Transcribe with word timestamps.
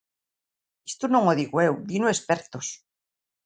Isto 0.91 1.05
non 1.13 1.23
o 1.31 1.37
digo 1.39 1.55
eu, 1.67 1.73
dino 1.89 2.11
expertos. 2.15 2.67